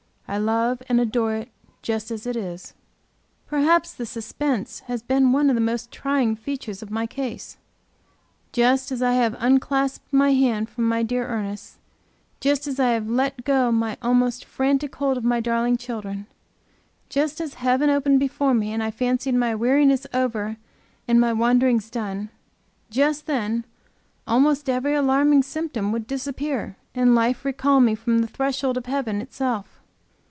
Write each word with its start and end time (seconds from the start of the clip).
I 0.33 0.37
love 0.37 0.81
and 0.87 1.01
adore 1.01 1.35
it 1.35 1.49
just 1.81 2.09
as 2.09 2.25
it 2.25 2.37
is. 2.37 2.73
Perhaps 3.47 3.93
the 3.93 4.05
suspense 4.05 4.79
has 4.87 5.03
been 5.03 5.33
one 5.33 5.49
of 5.49 5.55
the 5.55 5.59
most 5.59 5.91
trying 5.91 6.37
features 6.37 6.81
of 6.81 6.89
my 6.89 7.05
case. 7.05 7.57
Just 8.53 8.93
as 8.93 9.01
I 9.01 9.11
have 9.11 9.35
unclasped 9.39 10.05
my 10.13 10.31
hand 10.31 10.69
from 10.69 10.85
my 10.85 11.03
dear 11.03 11.27
Ernest's; 11.27 11.79
just 12.39 12.65
as 12.65 12.79
I 12.79 12.91
have 12.91 13.09
let 13.09 13.43
go 13.43 13.73
my 13.73 13.97
almost 14.01 14.45
frantic 14.45 14.95
hold 14.95 15.17
of 15.17 15.25
my 15.25 15.41
darling 15.41 15.75
children; 15.75 16.27
just 17.09 17.41
as 17.41 17.55
heaven 17.55 17.89
opened 17.89 18.21
before 18.21 18.53
me 18.53 18.71
and 18.71 18.81
I 18.81 18.89
fancied 18.89 19.35
my 19.35 19.53
weariness 19.53 20.07
over 20.13 20.55
and 21.09 21.19
my 21.19 21.33
wanderings 21.33 21.89
done; 21.89 22.29
just 22.89 23.25
then 23.25 23.65
almost 24.25 24.69
every 24.69 24.93
alarming 24.95 25.43
symptom 25.43 25.91
would 25.91 26.07
disappear 26.07 26.77
and 26.95 27.13
life 27.13 27.43
recall 27.43 27.81
me 27.81 27.95
from 27.95 28.19
the 28.19 28.27
threshold 28.29 28.77
of 28.77 28.85
heaven 28.85 29.19
itself. 29.19 29.79